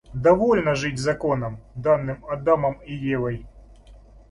[0.15, 3.45] Довольно жить законом, данным Адамом и Евой.